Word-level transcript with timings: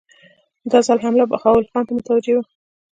دا 0.71 0.79
ځل 0.87 0.97
حمله 1.05 1.25
بهاول 1.31 1.63
خان 1.71 1.83
ته 1.87 1.93
متوجه 1.97 2.31
وه. 2.35 2.43